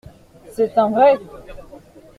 C'est 0.49 0.79
un 0.79 0.89
vrai. 0.89 1.19